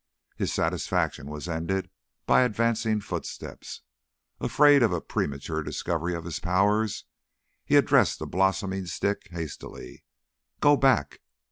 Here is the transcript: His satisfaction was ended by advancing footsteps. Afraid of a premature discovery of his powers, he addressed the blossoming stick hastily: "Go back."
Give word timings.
His 0.35 0.51
satisfaction 0.51 1.27
was 1.27 1.47
ended 1.47 1.91
by 2.25 2.41
advancing 2.41 3.01
footsteps. 3.01 3.83
Afraid 4.39 4.81
of 4.81 4.91
a 4.91 4.99
premature 4.99 5.61
discovery 5.61 6.15
of 6.15 6.25
his 6.25 6.39
powers, 6.39 7.05
he 7.63 7.75
addressed 7.75 8.17
the 8.17 8.25
blossoming 8.25 8.87
stick 8.87 9.27
hastily: 9.29 10.03
"Go 10.59 10.75
back." 10.75 11.21